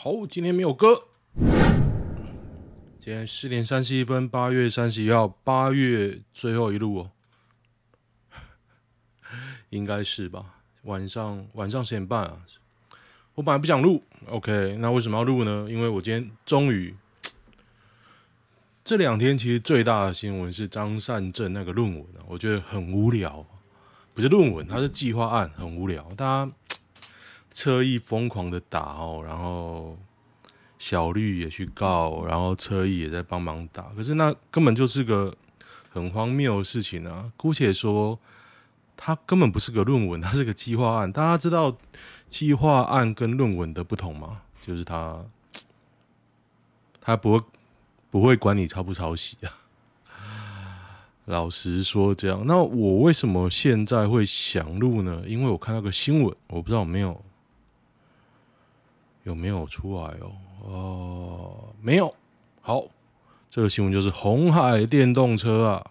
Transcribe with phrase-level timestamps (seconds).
[0.00, 1.08] 好，今天没有歌。
[3.00, 7.10] 今天十点三十一分，八月三十一号，八月最后一录哦，
[9.70, 10.60] 应该是吧？
[10.82, 12.42] 晚上晚上十点半啊。
[13.34, 15.66] 我本来不想录，OK，那为什么要录呢？
[15.68, 16.94] 因为我今天终于
[18.84, 23.44] 这两天其实最大的新闻是张善政那个论文啊，我觉得很无聊，
[24.14, 26.52] 不是论文，它是计划案，很无聊，大家。
[27.50, 29.98] 车易疯狂的打哦，然后
[30.78, 35.34] 小绿也去告，然后车易也在帮忙打，可是那根本就是个
[35.90, 37.32] 很荒谬的事情啊！
[37.36, 38.18] 姑且说，
[38.96, 41.10] 它根本不是个论文，它是个计划案。
[41.10, 41.76] 大家知道
[42.28, 44.42] 计划案跟论文的不同吗？
[44.60, 45.24] 就是它，
[47.00, 47.44] 它不会
[48.10, 49.50] 不会管你抄不抄袭啊。
[51.24, 55.24] 老实说，这样，那我为什么现在会想录呢？
[55.26, 57.20] 因为我看到个新闻，我不知道有没有。
[59.28, 60.32] 有没有出来哦？
[60.62, 62.14] 哦，没有。
[62.62, 62.86] 好，
[63.50, 65.90] 这个新闻就是红海电动车啊，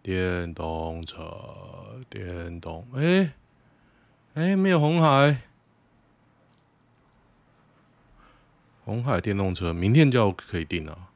[0.00, 3.34] 电动车，电动，哎，
[4.32, 5.42] 哎，没有红海，
[8.86, 11.10] 红海电动车明天就要可以订了。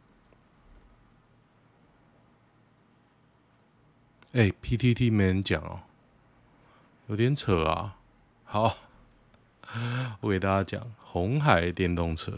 [4.32, 5.80] 哎，PTT 没人讲哦，
[7.06, 7.96] 有点扯啊。
[8.44, 8.76] 好。
[10.20, 12.32] 我给大家讲，红海电动车，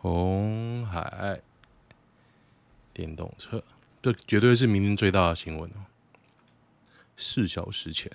[0.00, 1.40] 红海
[2.92, 3.62] 电动车，
[4.00, 5.84] 这绝对是明天最大的新闻哦。
[7.16, 8.10] 四小时前，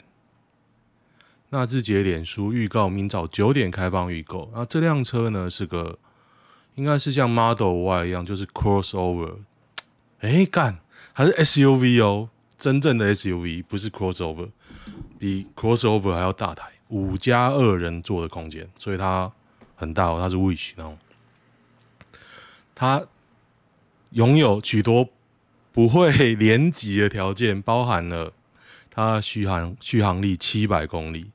[1.49, 4.49] 纳智捷脸书预告明早九点开放预购。
[4.53, 5.99] 那这辆车呢，是个
[6.75, 9.39] 应该是像 Model Y 一样，就是 Crossover。
[10.19, 10.79] 哎，干，
[11.13, 14.49] 还是 SUV 哦，真正的 SUV，不是 Crossover，
[15.19, 16.72] 比 Crossover 还要大台。
[16.93, 19.31] 五加二人座的空间，所以它
[19.75, 20.19] 很大哦。
[20.21, 20.95] 它是 Wish 那种，
[22.75, 23.03] 它
[24.11, 25.09] 拥有许多
[25.71, 28.31] 不会连级的条件，包含了
[28.91, 31.31] 它续航续航力七百公里，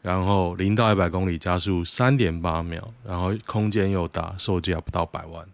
[0.00, 5.44] 然后零到一百公里加速三点八秒，然后空间又大，售价不到百万。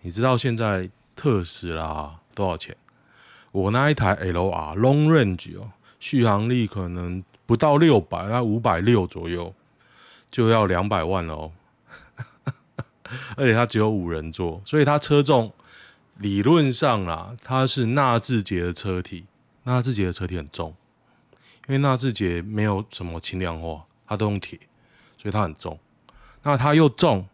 [0.00, 2.76] 你知道现在特斯拉多少钱？
[3.52, 5.70] 我那一台 LR Long Range 哦，
[6.00, 7.22] 续航力可能。
[7.50, 9.52] 不到六百，那五百六左右
[10.30, 11.52] 就要两百万了哦，
[13.36, 15.52] 而且它只有五人座，所以它车重
[16.18, 19.26] 理论上啊，它是纳智捷的车体，
[19.64, 20.76] 纳智捷的车体很重，
[21.66, 24.56] 因为纳智捷没有什么轻量化，它都用铁，
[25.18, 25.76] 所以它很重。
[26.44, 27.28] 那它又重，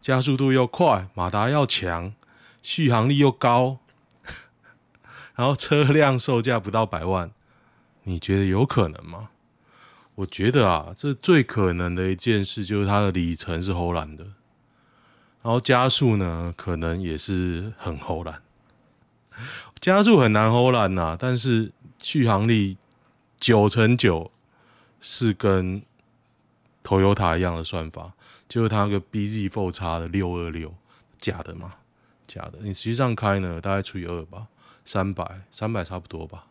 [0.00, 2.12] 加速度又快，马达要强，
[2.60, 3.78] 续航力又高，
[5.36, 7.30] 然后车辆售价不到百万，
[8.02, 9.28] 你觉得有可能吗？
[10.20, 14.24] 我觉得啊，这最可能的一件事就是它的里程是齁烂的，
[15.42, 18.42] 然后加速呢，可能也是很齁烂。
[19.80, 21.72] 加速很难齁烂呐，但是
[22.02, 22.76] 续航力
[23.38, 24.30] 九成九
[25.00, 25.82] 是跟
[26.84, 28.12] Toyota 一样的算法，
[28.46, 30.74] 就是它那个 bZ4X 的六二六，
[31.16, 31.76] 假的嘛？
[32.26, 32.58] 假的。
[32.60, 34.48] 你实际上开呢，大概除以二吧，
[34.84, 36.44] 三百，三百差不多吧。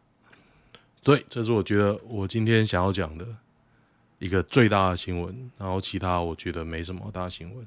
[1.04, 3.28] 对，这是我觉得我今天想要讲的。
[4.20, 7.66] 一个最大的新闻，然后其他我觉得没什么大新闻。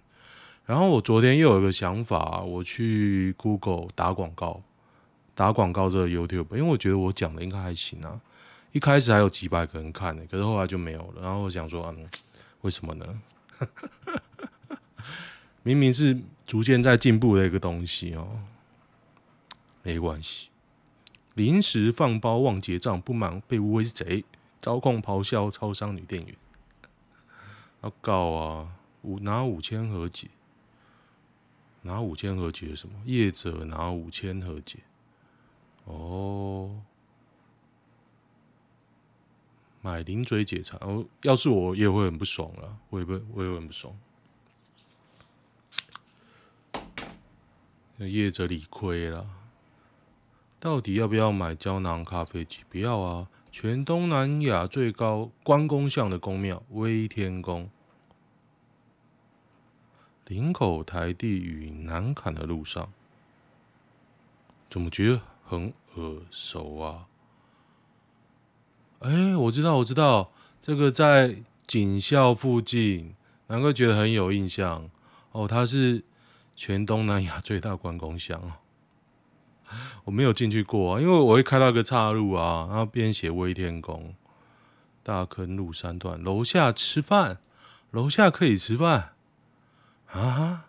[0.65, 4.62] 然后我昨天又有一个想法，我去 Google 打广告，
[5.35, 8.21] 打广告这个 YouTube，因为我觉得我讲的应该还行啊。
[8.71, 11.21] 一开始还有几百个人看呢，可是后来就没有了。
[11.23, 12.07] 然后我想说，嗯，
[12.61, 13.21] 为什么呢？
[15.65, 18.41] 明明是逐渐在进步的一个东西哦，
[19.83, 20.49] 没关系。
[21.35, 24.25] 临时放包忘结账，不满被误会是贼，
[24.61, 26.35] 招控咆哮超商女店员。
[27.82, 28.76] 要告啊！
[29.03, 30.28] 五拿五千和解，
[31.82, 32.94] 拿五千和解什么？
[33.04, 34.78] 业者拿五千和解。
[35.84, 36.81] 哦，
[39.81, 40.78] 买零嘴解馋。
[40.81, 43.99] 哦，要是我也会很不爽了，我也不，我也会很不爽。
[47.96, 49.28] 那业者理亏了，
[50.61, 52.62] 到底要不要买胶囊咖啡机？
[52.70, 53.28] 不要啊！
[53.52, 57.69] 全东南亚最高关公像的宫庙威天宫，
[60.26, 62.90] 林口台地与南崁的路上，
[64.70, 67.06] 怎么觉得很耳熟啊？
[69.00, 70.32] 哎、我知道，我知道，
[70.62, 73.14] 这个在警校附近，
[73.49, 74.88] 难怪觉得很有印象
[75.32, 75.46] 哦。
[75.46, 76.02] 它是
[76.56, 78.52] 全东南亚最大关公像哦。
[80.05, 84.15] 我没有进去过啊，因为我会开到一个岔路啊，然后边写威天宫，
[85.03, 87.39] 大坑路三段楼下吃饭，
[87.91, 89.15] 楼下可以吃饭
[90.07, 90.67] 啊？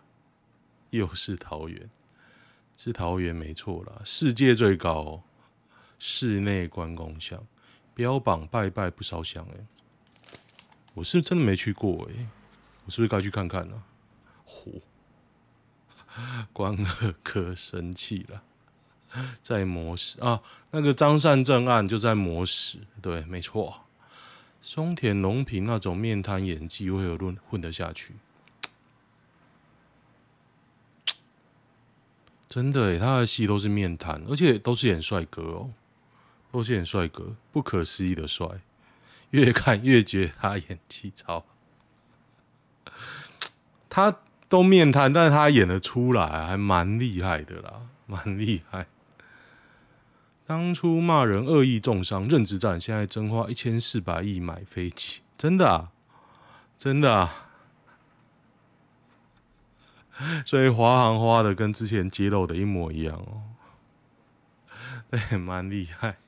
[0.90, 1.90] 又是桃园，
[2.76, 5.22] 是桃园没错啦，世界最高
[5.98, 7.44] 室内关公像，
[7.94, 10.36] 标榜拜拜不烧香哎，
[10.94, 12.26] 我是真的没去过哎，
[12.84, 13.82] 我是不是该去看看呢？
[14.46, 14.80] 嚯，
[16.52, 18.42] 关二哥生气了，
[19.40, 20.40] 在磨石啊，
[20.70, 23.82] 那个张善正案就在磨石，对，没错。
[24.60, 28.14] 松田龙平那种面瘫演技，会有混混得下去？
[32.48, 35.70] 真的，他的戏都是面瘫，而且都是演帅哥哦，
[36.52, 38.46] 都是演帅哥，不可思议的帅，
[39.30, 41.44] 越看越觉得他演技超。
[43.90, 48.86] 他都面瘫，但是他演得出来，还蛮厉害的啦，蛮厉害。
[50.46, 55.92] 当初骂人恶意重伤，认知战，现在真花一千四百亿买飞机，真的啊，
[56.76, 57.48] 真的啊，
[60.44, 63.42] 所以华航花的跟之前揭露的一模一样哦，
[65.10, 66.18] 对，蛮厉害，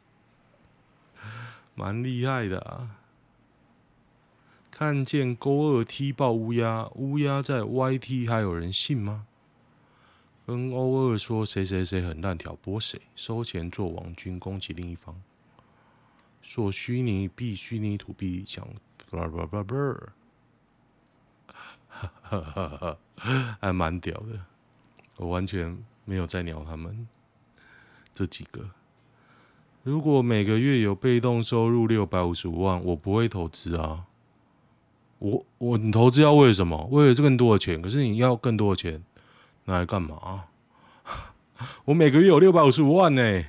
[1.75, 2.97] 蛮厉害的啊。
[4.71, 9.27] 看见勾二踢爆乌鸦，乌鸦在 YT 还有人信吗？
[10.47, 15.21] 跟欧二说谁谁谁很烂，挑拨谁收钱做网军攻击另一方，
[16.41, 18.65] 说虚拟币虚拟土币抢，
[19.11, 19.77] 叭叭叭叭，
[21.89, 24.41] 哈哈哈哈，还蛮屌的。
[25.17, 27.09] 我完全没有在鸟他们
[28.13, 28.71] 这几个。
[29.83, 34.07] 如果每个月有被动收入六百五十五万，我不会投资啊。
[35.19, 36.87] 我我你投资要为什么？
[36.93, 37.83] 为了更多的钱。
[37.83, 39.03] 可是你要更多的钱。
[39.67, 40.45] 拿来干嘛？
[41.87, 43.45] 我每个月有六百五十五万呢，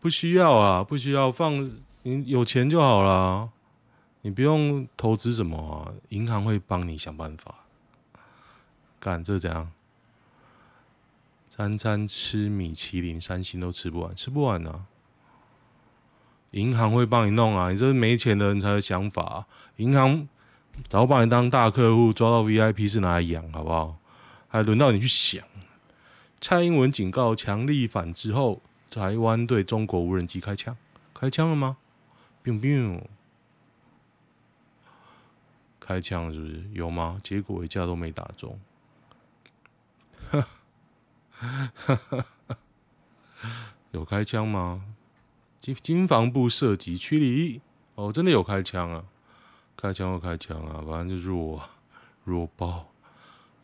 [0.00, 1.70] 不需要啊，不需要放，
[2.02, 3.50] 你有钱就好了，
[4.22, 7.54] 你不用投资什么，银行会帮你想办法。
[9.00, 9.70] 干这怎样？
[11.48, 14.86] 餐餐吃米其林三星都吃不完，吃不完呢。
[16.52, 19.44] 银行会帮你弄啊，你这是没钱的人才有想法。
[19.76, 20.28] 银行
[20.88, 23.96] 早把你当大客户，抓到 VIP 是拿来养，好不好？
[24.54, 25.44] 还轮到你去想？
[26.40, 30.76] 蔡英文警告强力反之后，台湾对中国无人机开枪，
[31.12, 31.76] 开枪了吗
[32.44, 33.02] ？biu biu，
[35.80, 37.18] 开枪是不是有吗？
[37.20, 38.60] 结果一架都没打中。
[43.90, 44.84] 有开枪吗？
[45.58, 47.60] 经经防部射击驱离
[47.96, 49.04] 哦，真的有开枪啊！
[49.76, 51.60] 开枪就开枪啊，反正就弱
[52.22, 52.93] 弱爆。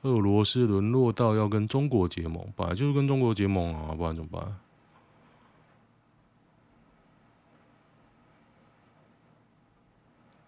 [0.02, 4.56] 俄罗斯沦落到要跟中国结盟，本来就是跟中国结盟啊，不然怎么办？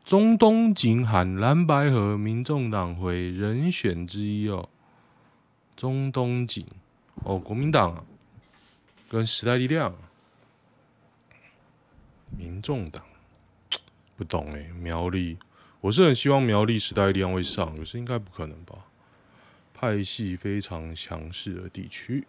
[0.04, 4.68] 中东锦喊蓝白河，民众党会人选之一哦。
[5.74, 6.66] 中东锦
[7.24, 8.04] 哦，国民党、啊、
[9.08, 9.94] 跟时代力量、
[12.36, 13.02] 民众党
[14.16, 15.38] 不懂哎，苗栗，
[15.80, 18.74] 我是很希望苗栗时代力量会上，可是应该不可能吧？
[19.82, 22.24] 派系非常强势的地区，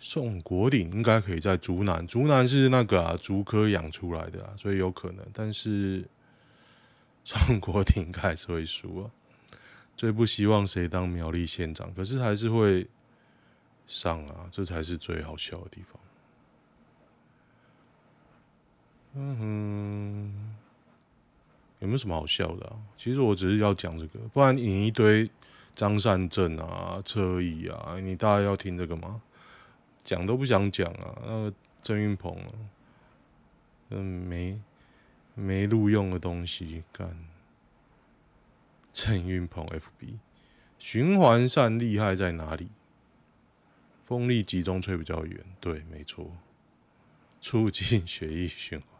[0.00, 2.04] 宋国鼎应该可以在竹南。
[2.04, 5.24] 竹南是那个啊，竹科养出来的啊，所以有可能。
[5.32, 6.04] 但是
[7.22, 9.10] 宋国鼎应该还是会输啊。
[9.96, 12.88] 最不希望谁当苗栗县长，可是还是会
[13.86, 16.00] 上啊，这才是最好笑的地方。
[19.14, 20.51] 嗯哼。
[21.82, 22.76] 有没有什么好笑的？
[22.96, 25.28] 其实我只是要讲这个，不然引一堆
[25.74, 29.20] 张善政啊、车毅啊，你大概要听这个吗？
[30.04, 31.18] 讲都不想讲啊。
[31.26, 32.38] 那个郑云鹏，
[33.90, 34.60] 嗯，没
[35.34, 37.18] 没录用的东西干。
[38.92, 40.18] 郑云鹏 FB
[40.78, 42.68] 循环扇厉害在哪里？
[44.02, 46.30] 风力集中吹比较远，对，没错，
[47.40, 48.91] 促进血液循环。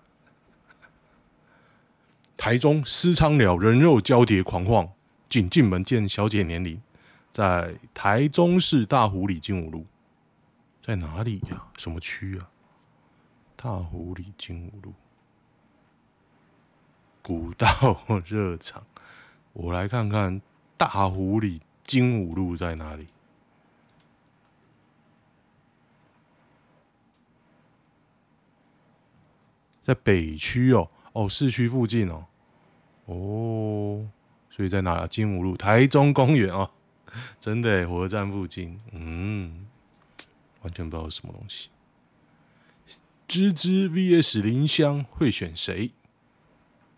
[2.42, 4.92] 台中私娼寮人肉交叠狂晃，
[5.28, 6.82] 仅进门见小姐年龄，
[7.30, 9.87] 在台中市大湖里精武路，
[10.84, 12.50] 在哪里呀、什么区啊？
[13.54, 14.92] 大湖里精武路，
[17.22, 17.68] 古道
[18.26, 18.84] 热场，
[19.52, 20.42] 我来看看
[20.76, 23.06] 大湖里精武路在哪里，
[29.84, 32.26] 在北区哦，哦，市区附近哦。
[33.14, 34.09] 哦，
[34.50, 35.07] 所以在哪？
[35.07, 36.71] 金五路、台中公园哦，
[37.40, 38.81] 真的，火车站附近。
[38.92, 39.66] 嗯，
[40.62, 41.69] 完全不知道什么东西。
[43.26, 45.90] 芝芝 VS 林香会选谁？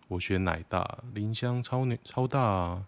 [0.09, 2.87] 我选奶大，林香超超大啊。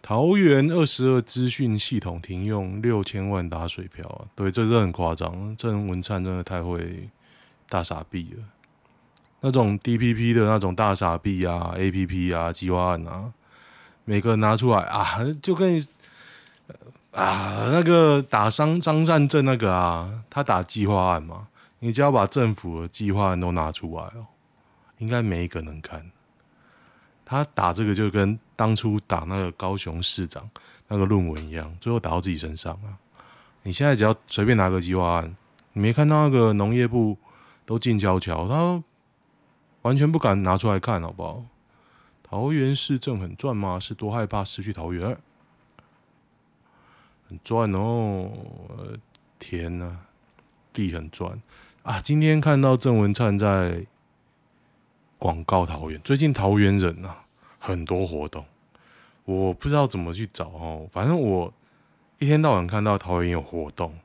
[0.00, 4.28] 桃园二十二资讯系统停用六千万打水漂啊！
[4.34, 5.56] 对，这真的很夸张。
[5.56, 7.08] 郑文灿真的太会
[7.70, 8.44] 大傻逼了。
[9.46, 13.30] 那种 DPP 的那种大傻币啊，APP 啊，计划案啊，
[14.06, 15.78] 每个拿出来啊，就跟
[17.10, 21.48] 啊那个打商张善政那个啊，他打计划案嘛，
[21.80, 24.24] 你只要把政府的计划案都拿出来哦，
[24.96, 26.10] 应该没一个能看。
[27.26, 30.48] 他打这个就跟当初打那个高雄市长
[30.88, 32.96] 那个论文一样，最后打到自己身上啊！
[33.62, 35.36] 你现在只要随便拿个计划案，
[35.74, 37.18] 你没看到那个农业部
[37.66, 38.82] 都静悄悄，他
[39.84, 41.44] 完全不敢拿出来看，好不好？
[42.22, 43.80] 桃园市政很赚吗？
[43.80, 45.16] 是多害怕失去桃园？
[47.28, 48.30] 很赚哦，
[49.38, 49.98] 天呐，
[50.74, 51.40] 地很赚
[51.82, 52.00] 啊！
[52.00, 53.86] 今天看到郑文灿在。
[55.16, 57.24] 广告桃园，最近桃园人啊
[57.58, 58.44] 很多活动，
[59.24, 60.86] 我不知道怎么去找哦。
[60.90, 61.50] 反正我
[62.18, 63.98] 一天到晚看到桃园有活动，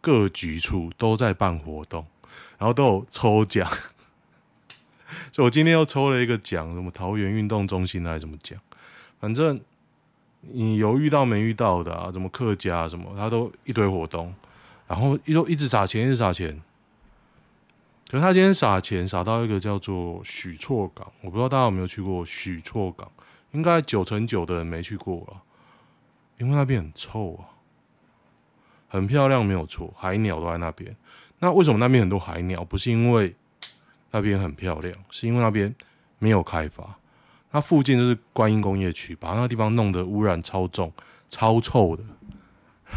[0.00, 2.06] 各局处都在办活动，
[2.56, 3.68] 然后都有抽奖。
[5.32, 8.58] 所以我今天又抽了一个奖，什么桃园运动中心还是什么奖？
[9.18, 9.60] 反正
[10.40, 12.10] 你有遇到没遇到的啊？
[12.12, 14.34] 什么客家什么，他都一堆活动，
[14.86, 16.60] 然后一都一直撒钱，一直撒钱。
[18.10, 23.08] 可是他今天撒钱撒到一个叫做许厝港，我不知道大家有没有去过许厝港，
[23.52, 25.42] 应该九成九的人没去过了，
[26.38, 27.54] 因为那边很臭啊，
[28.88, 30.96] 很漂亮没有错，海鸟都在那边。
[31.38, 32.64] 那为什么那边很多海鸟？
[32.64, 33.36] 不是因为
[34.10, 35.74] 那边很漂亮，是因为那边
[36.18, 36.96] 没有开发。
[37.50, 40.92] 那附近就是观音工业区，把那个地方弄得污染超重、
[41.28, 42.04] 超臭的，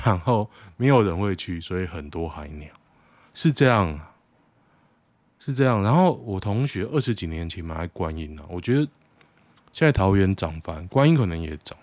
[0.06, 2.70] 然后没有人会去，所以很多海鸟
[3.34, 4.10] 是这样啊。
[5.46, 8.80] 是这样，然后我同学二十几年前买观音啊，我觉得
[9.74, 11.78] 现在桃园涨翻，观音可能也涨，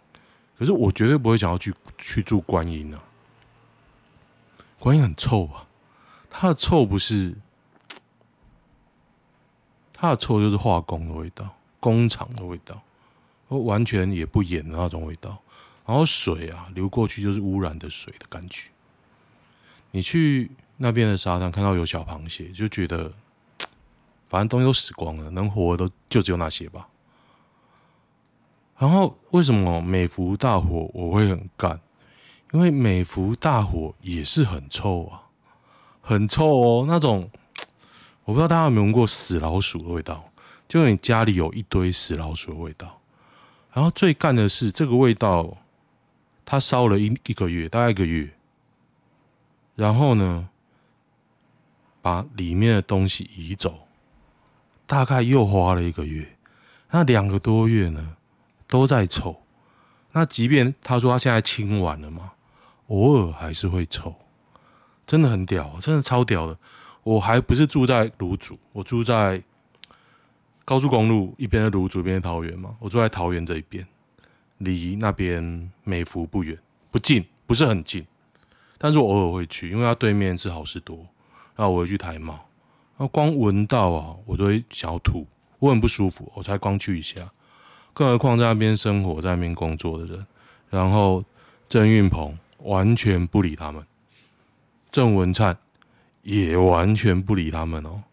[0.59, 3.03] 可是我绝对不会想要去去住观音啊。
[4.79, 5.69] 观音很臭啊，
[6.31, 7.37] 它的臭不是，
[10.01, 11.47] 它的臭就是化工的味道，
[11.79, 12.81] 工厂的味道，
[13.49, 15.37] 完全也不盐的那种味道。
[15.85, 18.71] 然后水啊流过去就是污染的水的感觉。
[19.91, 23.13] 你去那边的沙滩看到有小螃蟹，就觉得。
[24.27, 26.87] 反正东西都死光了，能活的都就只有那些吧。
[28.79, 31.81] 然后为什么美孚大火我会很干？
[32.53, 35.23] 因为美孚大火也是很臭啊，
[36.01, 36.85] 很臭哦。
[36.87, 37.29] 那种
[38.31, 40.31] 我不知道大家有没有闻过死老鼠的味道，
[40.69, 43.01] 就你家里有一堆死老鼠的味道。
[43.73, 45.57] 然后最干的是这个味道，
[46.45, 48.33] 它烧了一一个月，大概一个月。
[49.75, 50.49] 然后呢，
[52.01, 53.89] 把里面的东西移走。
[54.87, 56.37] 大概又花了一个月，
[56.91, 58.17] 那两个多月呢，
[58.69, 59.43] 都在臭。
[60.13, 62.31] 那即便他说他现在清完了嘛，
[62.87, 64.15] 偶尔还是会臭，
[65.05, 66.57] 真的很屌，真的超屌的。
[67.03, 69.43] 我还不是住在芦竹，我住在
[70.65, 72.77] 高速公路一边的芦竹，一边的桃园嘛。
[72.79, 73.87] 我住在桃园这一边，
[74.59, 76.59] 离那边美福不远，
[76.91, 78.07] 不近，不是很近。
[78.79, 80.97] 但是我偶尔会去，因为它对面是好事多，
[81.57, 82.39] 然后我会去台茂。
[82.97, 85.27] 那光闻到啊，我都会想要吐，
[85.59, 86.31] 我很不舒服。
[86.35, 87.31] 我才光去一下，
[87.93, 90.27] 更何况在那边生活、在那边工作的人。
[90.69, 91.25] 然后
[91.69, 93.85] 郑运鹏完全不理他们，
[94.91, 95.57] 郑文灿
[96.31, 98.05] 也完全不理他们哦，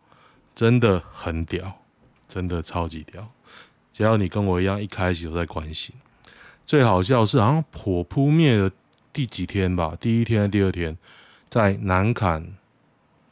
[0.56, 1.80] 真的很屌，
[2.28, 3.28] 真的超级屌。
[3.94, 5.94] 只要你跟我一样，一开始都在关心。
[6.66, 8.72] 最好笑是，好像火扑灭的
[9.14, 9.96] 第几天吧？
[10.00, 10.98] 第一天、第二天，
[11.50, 12.44] 在南崁。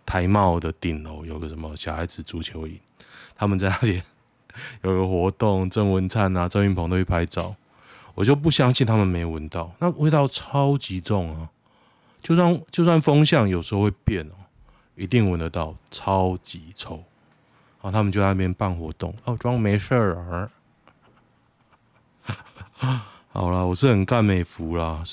[0.07, 2.79] 台茂的顶楼有个什么小孩子足球营，
[3.35, 4.03] 他们在那里
[4.83, 7.55] 有个活动，郑文灿啊、郑云鹏都去拍照，
[8.13, 11.49] 我就不相信他们没闻到，那味道超级重啊！
[12.21, 14.44] 就算就算风向有时候会变哦，
[14.95, 16.95] 一定闻得到，超级臭。
[17.81, 20.49] 然后他们就在那边办活动，哦，装没事儿。
[23.31, 25.03] 好啦，我是很干美服啦，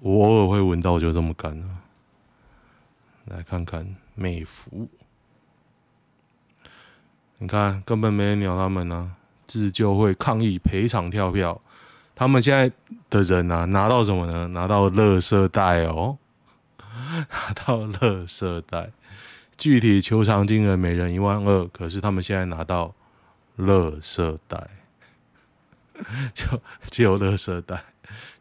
[0.00, 1.64] 我偶尔会闻到，就这么干了。
[3.26, 3.96] 来看看。
[4.14, 4.90] 美服，
[7.38, 11.58] 你看根本没人鸟他们呢、啊，自救会抗议赔偿跳票，
[12.14, 12.70] 他们现在
[13.08, 14.48] 的人啊，拿到什么呢？
[14.48, 16.18] 拿到垃圾袋哦，
[16.78, 18.90] 拿到垃圾袋，
[19.56, 22.94] 具体求偿金额每人一万二，可是他们现在拿到
[23.56, 24.68] 乐色袋，
[26.34, 27.84] 就只有乐色袋，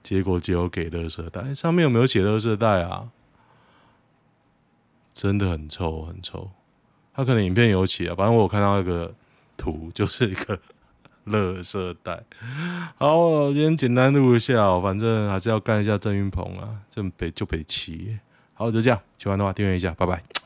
[0.01, 3.09] 结果只有给乐色袋，上面有没有写乐色袋啊？
[5.13, 6.49] 真的很臭，很臭。
[7.13, 9.13] 他可能影片有起啊，反正我有看到那个
[9.57, 10.57] 图就是一个
[11.25, 12.23] 乐色袋。
[12.97, 18.17] 好，我今天简单录一下，反正还是要干一下郑云鹏啊，这北就北齐。
[18.53, 20.40] 好，就这样，喜欢的话订阅一下，拜拜。